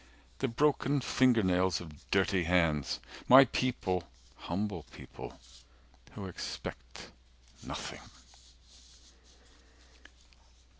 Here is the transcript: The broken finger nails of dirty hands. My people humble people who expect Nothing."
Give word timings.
The 0.39 0.47
broken 0.47 0.99
finger 0.99 1.43
nails 1.43 1.79
of 1.79 2.09
dirty 2.09 2.45
hands. 2.45 2.99
My 3.27 3.45
people 3.45 4.05
humble 4.35 4.81
people 4.91 5.39
who 6.15 6.25
expect 6.25 7.11
Nothing." 7.61 8.01